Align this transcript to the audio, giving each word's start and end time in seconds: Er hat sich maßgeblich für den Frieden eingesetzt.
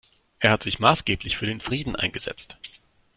Er 0.39 0.49
hat 0.49 0.63
sich 0.63 0.79
maßgeblich 0.79 1.37
für 1.37 1.45
den 1.45 1.61
Frieden 1.61 1.95
eingesetzt. 1.95 2.57